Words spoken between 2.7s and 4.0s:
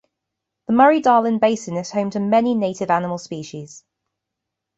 animal species.